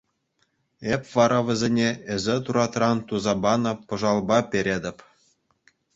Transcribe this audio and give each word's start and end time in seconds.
Эп 0.93 1.03
вара 1.15 1.39
вӗсене 1.47 1.89
эсӗ 2.13 2.35
туратран 2.43 2.97
туса 3.07 3.33
панӑ 3.43 3.71
пӑшалпа 3.87 4.39
перетӗп. 4.49 4.97